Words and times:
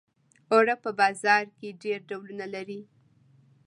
اوړه 0.51 0.75
په 0.83 0.89
بازار 0.99 1.43
کې 1.57 1.77
ډېر 1.83 1.99
ډولونه 2.09 2.45
لري 2.55 2.81